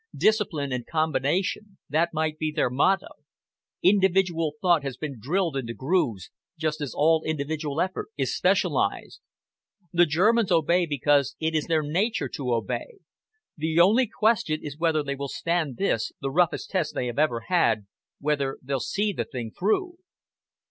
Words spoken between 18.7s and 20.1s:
see the thing through."